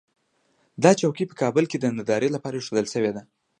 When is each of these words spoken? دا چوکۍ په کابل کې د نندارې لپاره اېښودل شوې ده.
دا 0.83 0.91
چوکۍ 0.99 1.25
په 1.27 1.35
کابل 1.41 1.65
کې 1.71 1.77
د 1.79 1.85
نندارې 1.95 2.29
لپاره 2.35 2.55
اېښودل 2.57 2.87
شوې 2.93 3.11
ده. 3.15 3.21